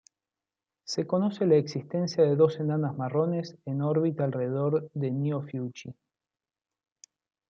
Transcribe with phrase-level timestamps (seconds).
[0.83, 5.93] Se conoce la existencia de dos enanas marrones en órbita alrededor de Ni Ophiuchi.